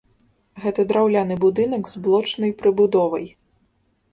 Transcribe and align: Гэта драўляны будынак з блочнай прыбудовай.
Гэта 0.63 0.85
драўляны 0.91 1.35
будынак 1.45 1.83
з 1.91 2.01
блочнай 2.07 2.51
прыбудовай. 2.63 3.25